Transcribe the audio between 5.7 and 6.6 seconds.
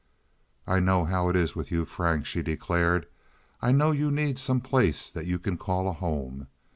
a home.